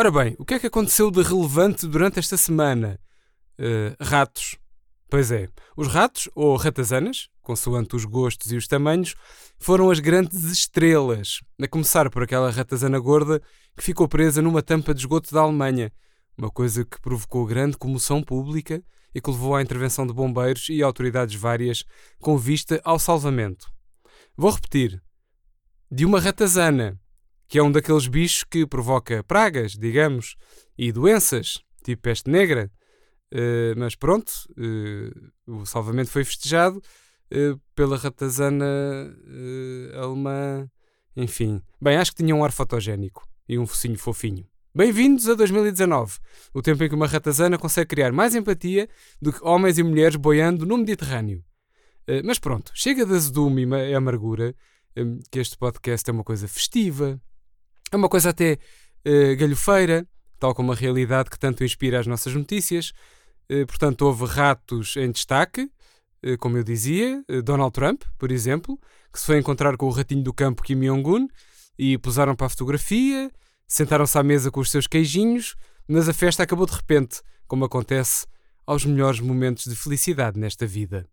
[0.00, 2.98] Ora bem, o que é que aconteceu de relevante durante esta semana?
[3.58, 4.56] Uh, ratos.
[5.10, 5.46] Pois é,
[5.76, 9.14] os ratos, ou ratazanas, consoante os gostos e os tamanhos,
[9.58, 13.42] foram as grandes estrelas, a começar por aquela ratazana gorda
[13.76, 15.92] que ficou presa numa tampa de esgoto da Alemanha,
[16.34, 18.82] uma coisa que provocou grande comoção pública
[19.14, 21.84] e que levou à intervenção de bombeiros e autoridades várias
[22.18, 23.66] com vista ao salvamento.
[24.34, 24.98] Vou repetir:
[25.92, 26.98] de uma ratazana,
[27.50, 30.36] que é um daqueles bichos que provoca pragas, digamos,
[30.78, 32.70] e doenças, tipo peste negra.
[33.34, 38.64] Uh, mas pronto, uh, o salvamento foi festejado uh, pela ratazana
[40.00, 40.70] alemã.
[41.16, 44.46] Enfim, bem, acho que tinha um ar fotogénico e um focinho fofinho.
[44.72, 46.18] Bem-vindos a 2019,
[46.54, 48.88] o tempo em que uma ratazana consegue criar mais empatia
[49.20, 51.44] do que homens e mulheres boiando no Mediterrâneo.
[52.24, 54.54] mas pronto, chega de azedume e amargura,
[55.32, 57.20] que este podcast é uma coisa festiva,
[57.90, 58.58] é uma coisa até
[59.06, 60.06] uh, galhofeira,
[60.38, 62.92] tal como a realidade que tanto inspira as nossas notícias.
[63.50, 65.62] Uh, portanto, houve ratos em destaque,
[66.24, 68.78] uh, como eu dizia, Donald Trump, por exemplo,
[69.12, 71.26] que se foi encontrar com o ratinho do campo Kim Jong-un
[71.78, 73.30] e posaram para a fotografia,
[73.66, 75.56] sentaram-se à mesa com os seus queijinhos,
[75.88, 78.26] mas a festa acabou de repente, como acontece
[78.66, 81.06] aos melhores momentos de felicidade nesta vida.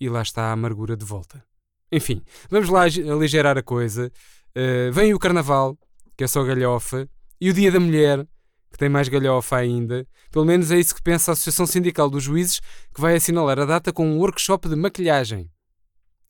[0.00, 1.44] E lá está a amargura de volta.
[1.92, 4.10] Enfim, vamos lá aligerar a coisa.
[4.50, 5.78] Uh, vem o carnaval,
[6.18, 7.08] que é só galhofa,
[7.40, 8.26] e o Dia da Mulher,
[8.72, 10.04] que tem mais galhofa ainda.
[10.32, 12.58] Pelo menos é isso que pensa a Associação Sindical dos Juízes,
[12.92, 15.48] que vai assinalar a data com um workshop de maquilhagem.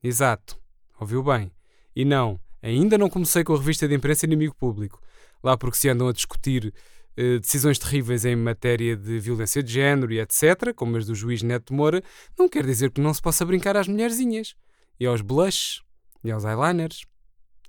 [0.05, 0.61] Exato,
[1.01, 1.51] ouviu bem.
[1.97, 5.01] E não, ainda não comecei com a revista de imprensa Inimigo Público,
[5.43, 6.71] lá porque se andam a discutir
[7.17, 11.43] eh, decisões terríveis em matéria de violência de género e etc., como as do juiz
[11.43, 12.03] Neto Moura,
[12.39, 14.55] não quer dizer que não se possa brincar às mulherzinhas,
[15.01, 15.81] e aos blushes,
[16.23, 17.07] e aos eyeliners.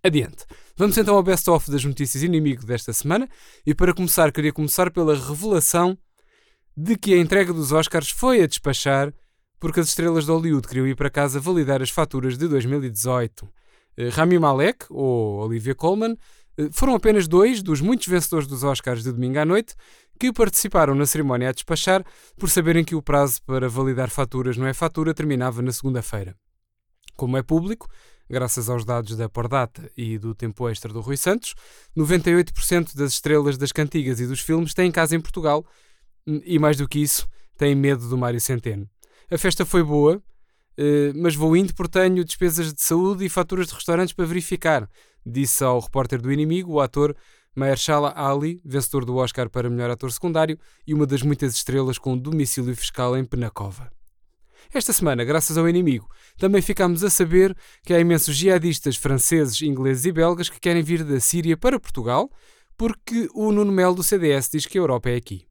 [0.02, 0.46] Adiante.
[0.78, 3.28] Vamos então ao best-of das notícias inimigo desta semana
[3.66, 5.98] e para começar queria começar pela revelação
[6.76, 9.14] de que a entrega dos Oscars foi a despachar
[9.60, 13.46] porque as estrelas de Hollywood queriam ir para casa validar as faturas de 2018.
[13.98, 16.16] Eh, Rami Malek, ou Olivia Colman,
[16.58, 19.76] eh, foram apenas dois dos muitos vencedores dos Oscars de domingo à noite
[20.18, 22.06] que participaram na cerimónia a despachar
[22.38, 26.38] por saberem que o prazo para validar faturas não é fatura terminava na segunda-feira.
[27.18, 27.90] Como é público,
[28.30, 31.56] graças aos dados da Pordata e do tempo extra do Rui Santos,
[31.98, 35.66] 98% das estrelas das cantigas e dos filmes têm casa em Portugal
[36.28, 38.88] e, mais do que isso, têm medo do Mário Centeno.
[39.32, 40.22] A festa foi boa,
[40.78, 44.90] eh, mas vou indo porque tenho despesas de saúde e faturas de restaurantes para verificar,
[45.26, 47.16] disse ao repórter do Inimigo o ator
[47.56, 50.58] Mahershala Ali, vencedor do Oscar para melhor ator secundário
[50.88, 53.92] e uma das muitas estrelas com domicílio fiscal em Penacova.
[54.74, 60.06] Esta semana, graças ao inimigo, também ficámos a saber que há imensos jihadistas franceses, ingleses
[60.06, 62.30] e belgas que querem vir da Síria para Portugal
[62.80, 65.46] porque o Nuno Melo do CDS diz que a Europa é aqui.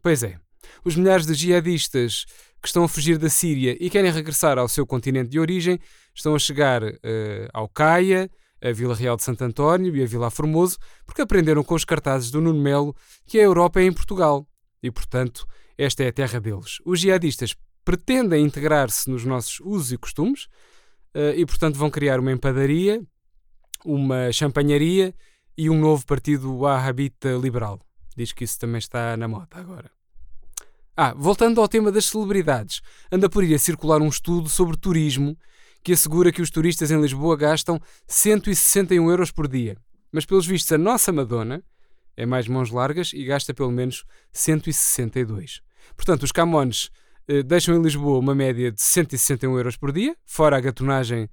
[0.00, 0.38] Pois é,
[0.84, 2.26] os milhares de jihadistas
[2.62, 5.80] que estão a fugir da Síria e querem regressar ao seu continente de origem
[6.14, 6.96] estão a chegar uh,
[7.52, 8.30] ao Caia,
[8.62, 12.30] a Vila Real de Santo António e a Vila Formoso porque aprenderam com os cartazes
[12.30, 12.94] do Nuno Melo
[13.26, 14.46] que a Europa é em Portugal
[14.80, 15.46] e, portanto,
[15.76, 16.78] esta é a terra deles.
[16.84, 17.54] Os jihadistas
[17.84, 20.44] pretendem integrar-se nos nossos usos e costumes
[21.14, 23.02] uh, e, portanto, vão criar uma empadaria,
[23.84, 25.14] uma champanharia
[25.56, 27.80] e um novo partido wahhabita liberal.
[28.16, 29.90] Diz que isso também está na moda agora.
[30.96, 35.36] Ah, voltando ao tema das celebridades, anda por ir a circular um estudo sobre turismo
[35.82, 39.76] que assegura que os turistas em Lisboa gastam 161 euros por dia.
[40.12, 41.62] Mas, pelos vistos, a nossa Madonna
[42.16, 45.62] é mais mãos largas e gasta pelo menos 162.
[45.96, 47.09] Portanto, os Camões eh,
[47.44, 51.28] deixam em Lisboa uma média de 161 euros por dia, fora a gatonagem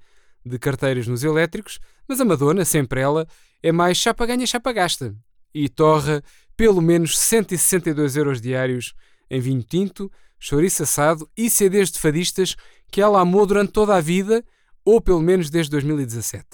[0.45, 3.27] de carteiras nos elétricos, mas a Madonna, sempre ela,
[3.61, 5.15] é mais chapa ganha, chapa gasta
[5.53, 6.23] e torra
[6.55, 8.93] pelo menos 162 euros diários
[9.29, 12.55] em vinho tinto, chouriço assado e CDs de fadistas
[12.91, 14.43] que ela amou durante toda a vida,
[14.85, 16.45] ou pelo menos desde 2017.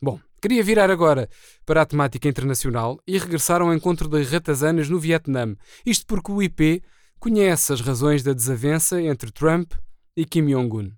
[0.00, 1.28] Bom, queria virar agora
[1.66, 5.54] para a temática internacional e regressar ao encontro de ratazanas no Vietnã.
[5.84, 6.82] Isto porque o IP
[7.22, 9.74] conhece as razões da desavença entre Trump
[10.16, 10.90] e Kim Jong-un.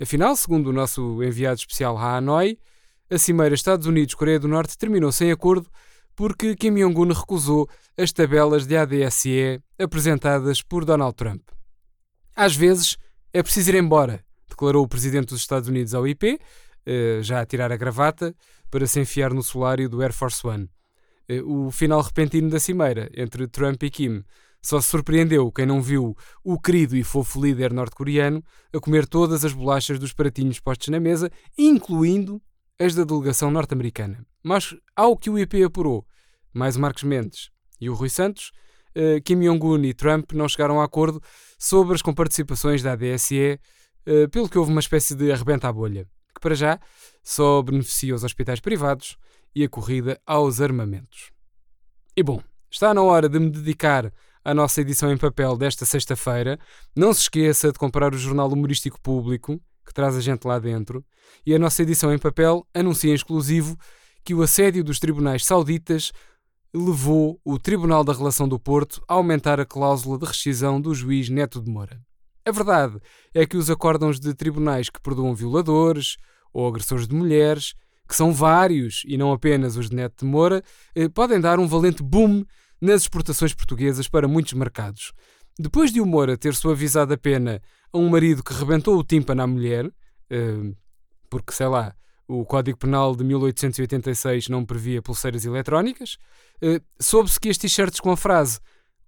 [0.00, 2.56] Afinal, segundo o nosso enviado especial a Hanoi,
[3.10, 5.68] a cimeira Estados Unidos-Coreia do Norte terminou sem acordo
[6.14, 7.68] porque Kim Jong-un recusou
[7.98, 11.42] as tabelas de ADSE apresentadas por Donald Trump.
[12.36, 12.96] Às vezes
[13.32, 16.38] é preciso ir embora, declarou o presidente dos Estados Unidos ao IP,
[16.86, 18.32] eh, já a tirar a gravata,
[18.70, 20.70] para se enfiar no solário do Air Force One.
[21.28, 24.22] Eh, o final repentino da cimeira entre Trump e Kim
[24.62, 28.42] só se surpreendeu quem não viu o querido e fofo líder norte-coreano
[28.72, 32.40] a comer todas as bolachas dos pratinhos postos na mesa, incluindo
[32.78, 34.24] as da delegação norte-americana.
[34.42, 36.06] Mas, ao que o IP apurou,
[36.52, 37.50] mais Marcos Mendes
[37.80, 38.52] e o Rui Santos,
[38.96, 41.20] uh, Kim Jong-un e Trump não chegaram a acordo
[41.58, 43.58] sobre as comparticipações da ADSE,
[44.06, 46.78] uh, pelo que houve uma espécie de arrebenta à bolha, que para já
[47.22, 49.16] só beneficia os hospitais privados
[49.54, 51.30] e a corrida aos armamentos.
[52.16, 54.12] E bom, está na hora de me dedicar
[54.44, 56.58] à nossa edição em papel desta sexta-feira.
[56.94, 61.04] Não se esqueça de comprar o jornal humorístico público, que traz a gente lá dentro,
[61.44, 63.76] e a nossa edição em papel anuncia em exclusivo
[64.24, 66.12] que o assédio dos tribunais sauditas
[66.74, 71.28] levou o Tribunal da Relação do Porto a aumentar a cláusula de rescisão do juiz
[71.28, 72.00] Neto de Moura.
[72.46, 72.98] A verdade
[73.34, 76.16] é que os acórdãos de tribunais que perdoam violadores
[76.52, 77.74] ou agressores de mulheres,
[78.08, 80.62] que são vários e não apenas os de Neto de Moura,
[80.94, 82.44] eh, podem dar um valente boom
[82.82, 85.12] nas exportações portuguesas para muitos mercados.
[85.58, 87.62] Depois de o Moura ter suavizado a pena
[87.92, 89.88] a um marido que rebentou o tímpano à mulher,
[90.28, 90.74] eh,
[91.30, 91.94] porque sei lá,
[92.26, 96.16] o Código Penal de 1886 não previa pulseiras eletrónicas.
[96.62, 98.60] Uh, Soube-se que as t-shirts com a frase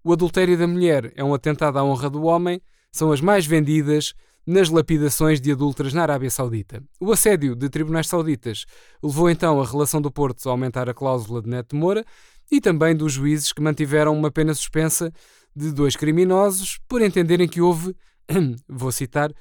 [0.03, 2.61] O adultério da mulher é um atentado à honra do homem
[2.93, 4.15] são as mais vendidas
[4.47, 6.83] nas lapidações de adúlteras na Arábia Saudita.
[7.01, 8.67] O assédio de tribunais sauditas
[9.03, 12.05] levou então a relação do Porto a aumentar a cláusula de Neto Moura
[12.51, 15.13] e também dos juízes que mantiveram uma pena suspensa
[15.55, 17.95] de dois criminosos por entenderem que houve,
[18.69, 19.33] vou citar,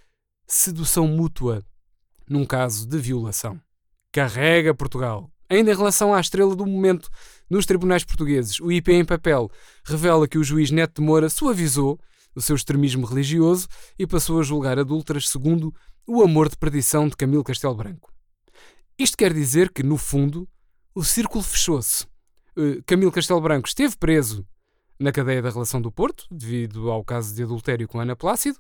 [0.48, 1.64] sedução mútua
[2.28, 3.60] num caso de violação
[4.14, 5.30] carrega Portugal.
[5.50, 7.10] Ainda em relação à estrela do momento
[7.50, 9.50] nos tribunais portugueses, o IP em papel
[9.84, 12.00] revela que o juiz Neto de Moura suavizou
[12.36, 13.68] o seu extremismo religioso
[13.98, 15.74] e passou a julgar adúlteras segundo
[16.08, 18.12] o amor de perdição de Camilo Castelo Branco.
[18.98, 20.48] Isto quer dizer que, no fundo,
[20.96, 22.06] o círculo fechou-se.
[22.56, 24.46] Uh, Camilo Castelo Branco esteve preso
[25.00, 28.58] na cadeia da relação do Porto, devido ao caso de adultério com Ana Plácido,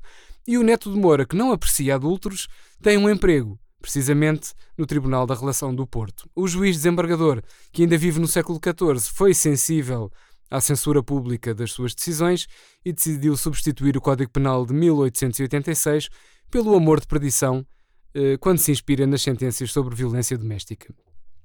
[0.47, 2.47] e o Neto de Moura, que não aprecia adúlteros,
[2.81, 6.29] tem um emprego precisamente no Tribunal da Relação do Porto.
[6.33, 7.41] O juiz desembargador,
[7.71, 10.09] que ainda vive no século XIV, foi sensível
[10.49, 12.47] à censura pública das suas decisões
[12.85, 16.09] e decidiu substituir o Código Penal de 1886
[16.49, 17.65] pelo amor de perdição,
[18.13, 20.93] eh, quando se inspira nas sentenças sobre violência doméstica.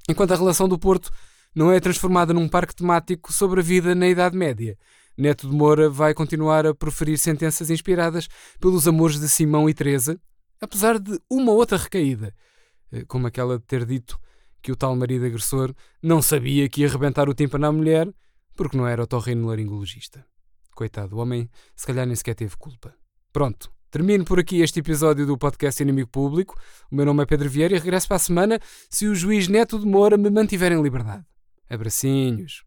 [0.08, 1.10] Enquanto a relação do Porto
[1.54, 4.76] não é transformada num parque temático sobre a vida na Idade Média,
[5.18, 8.28] Neto de Moura vai continuar a proferir sentenças inspiradas
[8.60, 10.16] pelos amores de Simão e Teresa,
[10.60, 12.32] apesar de uma outra recaída,
[12.92, 14.16] eh, como aquela de ter dito
[14.62, 18.08] que o tal marido agressor não sabia que ia arrebentar o tímpano à mulher
[18.54, 20.24] porque não era otorrinolaringologista.
[20.72, 22.94] Coitado, o homem se calhar nem sequer teve culpa.
[23.32, 26.54] Pronto, termino por aqui este episódio do podcast Inimigo Público.
[26.92, 29.80] O meu nome é Pedro Vieira e regresso para a semana se o juiz Neto
[29.80, 31.24] de Moura me mantiver em liberdade.
[31.70, 32.64] Abracinhos.